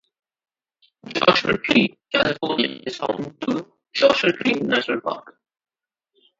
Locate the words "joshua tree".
1.15-1.95, 3.93-4.53